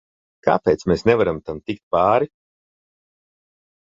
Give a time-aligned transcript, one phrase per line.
[0.47, 2.31] Kāpēc mēs nevaram tam tikt pāri?